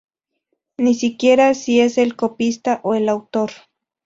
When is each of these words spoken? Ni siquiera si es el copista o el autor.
Ni 0.79 0.95
siquiera 0.95 1.53
si 1.53 1.79
es 1.79 1.99
el 1.99 2.15
copista 2.15 2.79
o 2.83 2.95
el 2.95 3.07
autor. 3.07 3.51